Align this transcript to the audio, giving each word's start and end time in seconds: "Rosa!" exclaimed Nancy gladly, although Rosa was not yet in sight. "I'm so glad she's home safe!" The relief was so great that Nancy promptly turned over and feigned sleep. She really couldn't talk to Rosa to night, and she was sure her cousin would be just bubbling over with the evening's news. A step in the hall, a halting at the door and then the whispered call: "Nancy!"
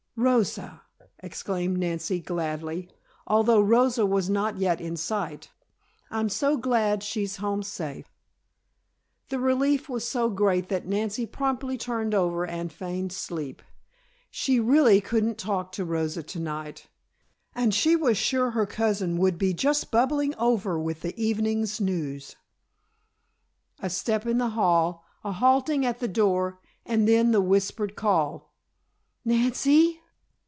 "Rosa!" 0.17 0.83
exclaimed 1.19 1.79
Nancy 1.79 2.19
gladly, 2.19 2.89
although 3.25 3.59
Rosa 3.61 4.05
was 4.05 4.29
not 4.29 4.59
yet 4.59 4.79
in 4.79 4.95
sight. 4.95 5.49
"I'm 6.11 6.29
so 6.29 6.57
glad 6.57 7.01
she's 7.01 7.37
home 7.37 7.63
safe!" 7.63 8.05
The 9.29 9.39
relief 9.39 9.89
was 9.89 10.07
so 10.07 10.29
great 10.29 10.69
that 10.69 10.85
Nancy 10.85 11.25
promptly 11.25 11.75
turned 11.75 12.13
over 12.13 12.45
and 12.45 12.71
feigned 12.71 13.11
sleep. 13.11 13.63
She 14.29 14.59
really 14.59 15.01
couldn't 15.01 15.39
talk 15.39 15.71
to 15.71 15.83
Rosa 15.85 16.21
to 16.21 16.39
night, 16.39 16.85
and 17.55 17.73
she 17.73 17.95
was 17.95 18.15
sure 18.15 18.51
her 18.51 18.67
cousin 18.67 19.17
would 19.17 19.39
be 19.39 19.55
just 19.55 19.89
bubbling 19.89 20.35
over 20.35 20.77
with 20.77 21.01
the 21.01 21.19
evening's 21.19 21.81
news. 21.81 22.35
A 23.79 23.89
step 23.89 24.27
in 24.27 24.37
the 24.37 24.49
hall, 24.49 25.03
a 25.23 25.31
halting 25.31 25.83
at 25.83 25.97
the 25.99 26.07
door 26.07 26.59
and 26.85 27.07
then 27.07 27.31
the 27.31 27.41
whispered 27.41 27.95
call: 27.95 28.53
"Nancy!" 29.25 29.97